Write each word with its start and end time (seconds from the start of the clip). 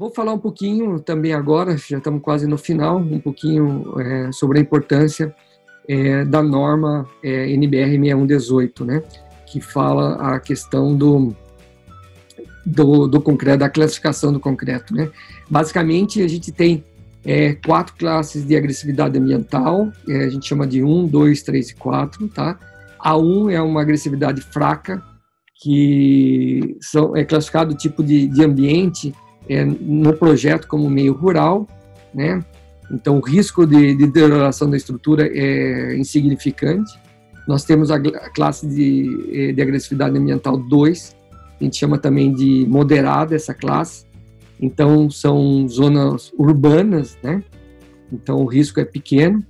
Vou 0.00 0.10
falar 0.10 0.32
um 0.32 0.38
pouquinho 0.38 0.98
também 0.98 1.34
agora, 1.34 1.76
já 1.76 1.98
estamos 1.98 2.22
quase 2.22 2.46
no 2.46 2.56
final, 2.56 2.96
um 2.96 3.20
pouquinho 3.20 4.00
é, 4.00 4.32
sobre 4.32 4.58
a 4.58 4.62
importância 4.62 5.36
é, 5.86 6.24
da 6.24 6.42
norma 6.42 7.06
é, 7.22 7.50
NBR 7.50 7.98
6118, 7.98 8.84
né, 8.86 9.02
que 9.44 9.60
fala 9.60 10.14
a 10.14 10.40
questão 10.40 10.96
do, 10.96 11.36
do, 12.64 13.08
do, 13.08 13.20
concreto, 13.20 13.58
da 13.58 13.68
classificação 13.68 14.32
do 14.32 14.40
concreto. 14.40 14.94
Né. 14.94 15.10
Basicamente, 15.50 16.22
a 16.22 16.28
gente 16.28 16.50
tem 16.50 16.82
é, 17.22 17.52
quatro 17.56 17.94
classes 17.96 18.46
de 18.46 18.56
agressividade 18.56 19.18
ambiental, 19.18 19.92
é, 20.08 20.24
a 20.24 20.30
gente 20.30 20.48
chama 20.48 20.66
de 20.66 20.82
1, 20.82 21.08
2, 21.08 21.42
3 21.42 21.68
e 21.68 21.74
4, 21.74 22.26
tá? 22.28 22.58
A 22.98 23.18
1 23.18 23.50
é 23.50 23.60
uma 23.60 23.82
agressividade 23.82 24.40
fraca, 24.40 25.02
que 25.62 26.78
são, 26.80 27.14
é 27.14 27.22
classificado 27.22 27.74
o 27.74 27.76
tipo 27.76 28.02
de, 28.02 28.26
de 28.28 28.42
ambiente 28.42 29.12
é, 29.48 29.64
no 29.64 30.12
projeto 30.14 30.66
como 30.66 30.88
meio 30.88 31.12
rural, 31.12 31.66
né? 32.14 32.44
Então, 32.90 33.18
o 33.18 33.20
risco 33.20 33.66
de, 33.66 33.94
de 33.94 34.06
deterioração 34.06 34.68
da 34.68 34.76
estrutura 34.76 35.28
é 35.32 35.96
insignificante. 35.96 36.90
Nós 37.46 37.64
temos 37.64 37.90
a 37.90 38.00
classe 38.34 38.66
de, 38.66 39.28
é, 39.32 39.52
de 39.52 39.62
agressividade 39.62 40.16
ambiental 40.18 40.56
2, 40.56 41.16
a 41.60 41.64
gente 41.64 41.76
chama 41.76 41.98
também 41.98 42.32
de 42.32 42.66
moderada 42.68 43.36
essa 43.36 43.52
classe. 43.52 44.06
Então, 44.60 45.10
são 45.10 45.68
zonas 45.68 46.32
urbanas, 46.38 47.18
né? 47.22 47.42
Então, 48.12 48.38
o 48.38 48.46
risco 48.46 48.80
é 48.80 48.84
pequeno. 48.84 49.44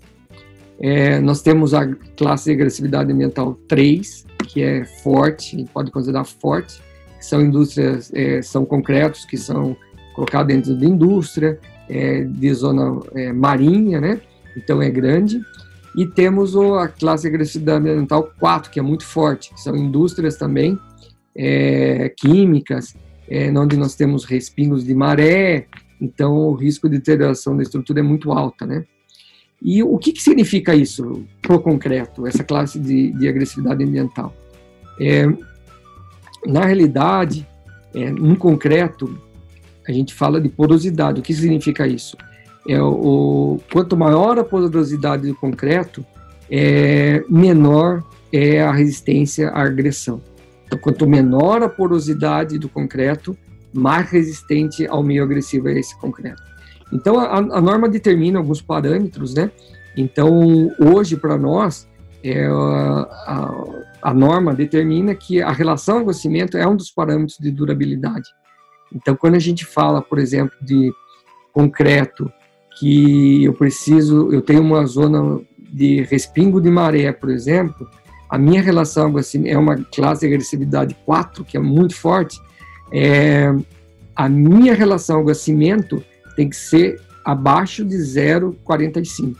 É, 0.81 1.20
nós 1.20 1.41
temos 1.41 1.73
a 1.73 1.87
classe 2.17 2.47
de 2.47 2.53
agressividade 2.53 3.12
ambiental 3.12 3.55
3, 3.69 4.27
que 4.48 4.62
é 4.62 4.84
forte, 4.84 5.64
pode 5.73 5.91
considerar 5.91 6.25
forte, 6.25 6.83
que 7.19 7.25
são 7.25 7.41
indústrias, 7.41 8.11
é, 8.14 8.42
são 8.42 8.64
concretos 8.64 9.25
que 9.25 9.36
são 9.36 9.77
colocados 10.14 10.55
dentro 10.55 10.75
da 10.75 10.86
indústria, 10.86 11.58
é, 11.89 12.22
de 12.22 12.55
zona 12.55 13.00
é, 13.14 13.33
marinha, 13.33 14.00
né? 14.00 14.20
Então 14.56 14.80
é 14.80 14.91
grande. 14.91 15.41
E 15.97 16.06
temos 16.06 16.55
o, 16.55 16.75
a 16.75 16.89
classe 16.89 17.22
de 17.22 17.28
agressividade 17.28 17.89
ambiental 17.89 18.30
4, 18.39 18.70
que 18.70 18.78
é 18.78 18.83
muito 18.83 19.05
forte, 19.05 19.52
que 19.52 19.61
são 19.61 19.77
indústrias 19.77 20.36
também, 20.36 20.78
é, 21.34 22.08
químicas, 22.17 22.94
é, 23.28 23.50
onde 23.50 23.77
nós 23.77 23.94
temos 23.94 24.25
respingos 24.25 24.84
de 24.84 24.94
maré, 24.94 25.67
então 26.00 26.36
o 26.36 26.55
risco 26.55 26.89
de 26.89 26.98
deterioração 26.98 27.56
da 27.56 27.62
estrutura 27.62 28.00
é 28.00 28.02
muito 28.02 28.33
alta, 28.33 28.67
né? 28.67 28.84
E 29.62 29.83
o 29.83 29.98
que, 29.98 30.12
que 30.12 30.22
significa 30.22 30.74
isso 30.74 31.24
para 31.42 31.55
o 31.55 31.61
concreto, 31.61 32.27
essa 32.27 32.42
classe 32.42 32.78
de, 32.78 33.12
de 33.12 33.28
agressividade 33.28 33.84
ambiental? 33.84 34.34
É, 34.98 35.27
na 36.47 36.64
realidade, 36.64 37.47
é, 37.95 38.11
no 38.11 38.36
concreto, 38.36 39.19
a 39.91 39.92
gente 39.92 40.14
fala 40.14 40.41
de 40.41 40.48
porosidade. 40.48 41.20
O 41.20 41.22
que 41.22 41.34
significa 41.34 41.86
isso? 41.86 42.16
É 42.69 42.80
o, 42.80 43.58
quanto 43.72 43.96
maior 43.96 44.38
a 44.38 44.44
porosidade 44.44 45.27
do 45.27 45.34
concreto, 45.34 46.05
é, 46.50 47.22
menor 47.28 48.02
é 48.33 48.62
a 48.62 48.72
resistência 48.72 49.48
à 49.50 49.62
agressão. 49.62 50.20
Então, 50.66 50.78
quanto 50.78 51.06
menor 51.06 51.62
a 51.62 51.68
porosidade 51.68 52.58
do 52.58 52.68
concreto, 52.68 53.36
mais 53.72 54.08
resistente 54.11 54.86
ao 54.86 55.02
meio 55.02 55.24
agressivo 55.24 55.68
é 55.68 55.78
esse 55.78 55.98
concreto. 55.98 56.42
Então, 56.92 57.18
a, 57.18 57.38
a 57.38 57.61
norma 57.61 57.88
determina 57.88 58.38
alguns 58.38 58.61
parâmetros, 58.62 59.34
né? 59.34 59.50
Então, 59.96 60.70
hoje, 60.78 61.16
para 61.16 61.36
nós, 61.36 61.88
é, 62.22 62.46
a, 62.46 63.72
a, 64.02 64.14
norma 64.14 64.55
determina 64.55 65.14
que 65.14 65.41
a 65.42 65.50
relação 65.50 65.98
água-cimento 65.98 66.56
é 66.56 66.66
um 66.66 66.77
dos 66.77 66.91
parâmetros 66.91 67.38
de 67.38 67.50
durabilidade. 67.50 68.28
Então, 68.94 69.14
quando 69.14 69.34
a 69.34 69.40
gente 69.40 69.64
fala, 69.64 70.02
por 70.02 70.18
exemplo, 70.18 70.56
de 70.62 70.92
concreto, 71.52 72.30
que 72.78 73.45
eu 73.45 73.52
preciso, 73.52 74.33
eu 74.33 74.40
tenho 74.40 74.62
uma 74.62 74.86
zona 74.86 75.40
de 75.58 76.02
respingo 76.02 76.61
de 76.61 76.70
maré, 76.70 77.12
por 77.12 77.30
exemplo, 77.30 77.89
a 78.29 78.39
minha 78.39 78.62
relação 78.62 79.08
água-cimento 79.08 79.52
é 79.52 79.58
uma 79.58 79.77
classe 79.77 80.20
de 80.20 80.27
agressividade 80.27 80.96
4, 81.05 81.45
que 81.45 81.56
é 81.56 81.61
muito 81.61 81.95
forte, 81.95 82.40
é, 82.92 83.52
a 84.14 84.29
minha 84.29 84.74
relação 84.74 85.20
água-cimento 85.20 86.02
tem 86.36 86.48
que 86.48 86.56
ser 86.56 87.00
abaixo 87.24 87.84
de 87.84 87.96
0,45. 87.96 89.36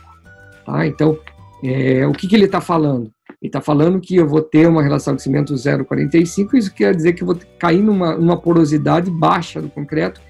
Tá? 0.65 0.85
Então, 0.85 1.17
é, 1.63 2.05
o 2.05 2.11
que, 2.11 2.27
que 2.27 2.35
ele 2.35 2.45
está 2.45 2.61
falando? 2.61 3.11
Ele 3.41 3.49
está 3.49 3.59
falando 3.59 3.99
que 3.99 4.15
eu 4.15 4.27
vou 4.27 4.41
ter 4.41 4.67
uma 4.67 4.83
relação 4.83 5.15
de 5.15 5.23
cimento 5.23 5.55
0,45, 5.55 6.53
isso 6.53 6.71
quer 6.71 6.95
dizer 6.95 7.13
que 7.13 7.23
eu 7.23 7.25
vou 7.27 7.39
cair 7.57 7.81
numa, 7.81 8.15
numa 8.15 8.37
porosidade 8.39 9.09
baixa 9.09 9.59
do 9.59 9.67
concreto, 9.67 10.21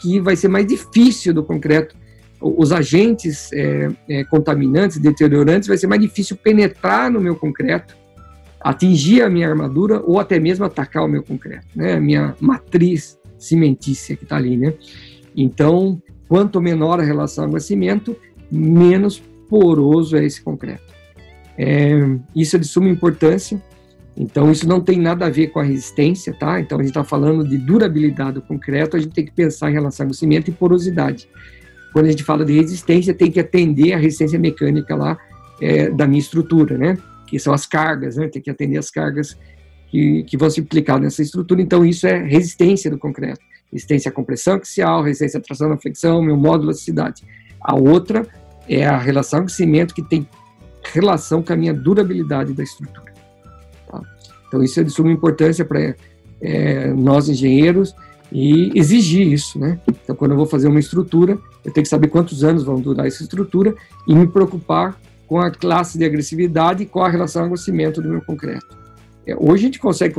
que 0.00 0.20
vai 0.20 0.36
ser 0.36 0.46
mais 0.46 0.64
difícil 0.64 1.34
do 1.34 1.42
concreto. 1.42 1.96
Os 2.40 2.72
agentes 2.72 3.52
é, 3.52 3.88
é, 4.08 4.24
contaminantes, 4.24 4.98
deteriorantes, 4.98 5.66
vai 5.66 5.76
ser 5.76 5.88
mais 5.88 6.00
difícil 6.00 6.36
penetrar 6.36 7.10
no 7.10 7.20
meu 7.20 7.34
concreto, 7.34 7.96
atingir 8.60 9.22
a 9.22 9.28
minha 9.28 9.48
armadura 9.48 10.00
ou 10.04 10.20
até 10.20 10.38
mesmo 10.38 10.64
atacar 10.64 11.04
o 11.04 11.08
meu 11.08 11.22
concreto, 11.24 11.66
né? 11.74 11.94
a 11.94 12.00
minha 12.00 12.36
matriz 12.40 13.18
cimentícia 13.38 14.14
que 14.14 14.22
está 14.22 14.36
ali. 14.36 14.56
Né? 14.56 14.72
Então, 15.36 16.00
quanto 16.28 16.60
menor 16.60 17.00
a 17.00 17.02
relação 17.02 17.44
água-cimento, 17.44 18.16
menos 18.50 19.20
poroso 19.48 20.16
é 20.16 20.24
esse 20.24 20.40
concreto. 20.40 20.92
É, 21.58 21.92
isso 22.34 22.56
é 22.56 22.58
de 22.58 22.66
suma 22.66 22.88
importância, 22.88 23.62
então 24.16 24.50
isso 24.50 24.68
não 24.68 24.80
tem 24.80 24.98
nada 24.98 25.26
a 25.26 25.30
ver 25.30 25.48
com 25.48 25.60
a 25.60 25.62
resistência, 25.62 26.32
tá? 26.32 26.60
Então 26.60 26.78
a 26.78 26.82
gente 26.82 26.90
está 26.90 27.04
falando 27.04 27.46
de 27.46 27.56
durabilidade 27.58 28.34
do 28.34 28.42
concreto, 28.42 28.96
a 28.96 29.00
gente 29.00 29.12
tem 29.12 29.24
que 29.24 29.32
pensar 29.32 29.70
em 29.70 29.74
relação 29.74 30.06
ao 30.06 30.14
cimento 30.14 30.48
e 30.48 30.52
porosidade. 30.52 31.28
Quando 31.92 32.06
a 32.06 32.10
gente 32.10 32.24
fala 32.24 32.44
de 32.44 32.54
resistência, 32.54 33.12
tem 33.12 33.30
que 33.30 33.40
atender 33.40 33.92
a 33.92 33.98
resistência 33.98 34.38
mecânica 34.38 34.94
lá 34.96 35.18
é, 35.60 35.90
da 35.90 36.06
minha 36.06 36.20
estrutura, 36.20 36.78
né? 36.78 36.96
Que 37.26 37.38
são 37.38 37.52
as 37.52 37.66
cargas, 37.66 38.16
né? 38.16 38.28
Tem 38.28 38.40
que 38.40 38.50
atender 38.50 38.78
as 38.78 38.90
cargas 38.90 39.36
que, 39.90 40.22
que 40.24 40.36
vão 40.36 40.48
se 40.48 40.60
implicar 40.60 40.98
nessa 40.98 41.22
estrutura. 41.22 41.60
Então 41.60 41.84
isso 41.84 42.06
é 42.06 42.18
resistência 42.18 42.90
do 42.90 42.98
concreto 42.98 43.40
resistência 43.72 44.10
à 44.10 44.12
compressão 44.12 44.56
axial, 44.56 45.02
resistência 45.02 45.38
à 45.38 45.42
tração 45.42 45.68
na 45.68 45.78
flexão, 45.78 46.22
meu 46.22 46.36
módulo 46.36 46.60
de 46.60 46.66
elasticidade. 46.66 47.24
A 47.60 47.74
outra 47.74 48.26
é 48.68 48.84
a 48.84 48.98
relação 48.98 49.42
com 49.42 49.48
cimento 49.48 49.94
que 49.94 50.02
tem 50.02 50.28
relação 50.92 51.42
com 51.42 51.52
a 51.52 51.56
minha 51.56 51.74
durabilidade 51.74 52.52
da 52.52 52.62
estrutura. 52.62 53.12
Tá? 53.88 54.00
Então 54.48 54.62
isso 54.62 54.80
é 54.80 54.82
de 54.82 54.90
suma 54.90 55.10
importância 55.10 55.64
para 55.64 55.94
é, 56.40 56.92
nós 56.92 57.28
engenheiros 57.28 57.94
e 58.30 58.72
exigir 58.74 59.26
isso, 59.26 59.58
né? 59.58 59.78
Então 59.88 60.16
quando 60.16 60.32
eu 60.32 60.36
vou 60.36 60.46
fazer 60.46 60.68
uma 60.68 60.80
estrutura, 60.80 61.38
eu 61.64 61.72
tenho 61.72 61.84
que 61.84 61.88
saber 61.88 62.08
quantos 62.08 62.42
anos 62.42 62.64
vão 62.64 62.80
durar 62.80 63.06
essa 63.06 63.22
estrutura 63.22 63.74
e 64.06 64.14
me 64.14 64.26
preocupar 64.26 64.98
com 65.26 65.40
a 65.40 65.50
classe 65.50 65.96
de 65.96 66.04
agressividade 66.04 66.82
e 66.82 66.86
com 66.86 67.02
a 67.02 67.08
relação 67.08 67.48
ao 67.48 67.56
cimento 67.56 68.02
do 68.02 68.08
meu 68.08 68.20
concreto. 68.22 68.76
É, 69.26 69.34
hoje 69.36 69.64
a 69.64 69.66
gente 69.66 69.78
consegue 69.78 70.14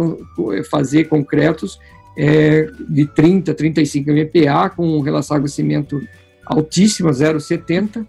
fazer 0.70 1.06
concretos 1.06 1.80
é, 2.18 2.68
de 2.90 3.06
30, 3.08 3.54
35 3.54 4.10
MPa 4.12 4.70
com 4.70 5.00
relação 5.02 5.38
ao 5.38 5.48
cimento 5.48 6.02
altíssima, 6.46 7.12
0,70, 7.12 8.06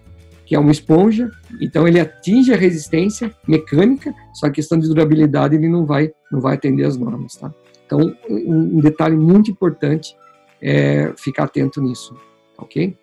que 0.47 0.55
é 0.55 0.59
uma 0.59 0.73
esponja, 0.73 1.31
então 1.61 1.89
ele 1.89 1.99
atinge 1.99 2.53
a 2.53 2.57
resistência 2.57 3.35
mecânica, 3.49 4.15
só 4.35 4.47
a 4.47 4.51
questão 4.51 4.79
de 4.79 4.89
durabilidade 4.89 5.55
ele 5.55 5.69
não 5.69 5.87
vai, 5.87 6.13
não 6.31 6.41
vai 6.41 6.55
atender 6.55 6.85
as 6.85 6.97
normas, 6.97 7.37
tá? 7.37 7.53
Então, 7.87 8.15
um 8.29 8.81
detalhe 8.81 9.17
muito 9.17 9.51
importante 9.51 10.17
é 10.61 11.13
ficar 11.17 11.45
atento 11.45 11.81
nisso, 11.81 12.17
ok? 12.59 12.97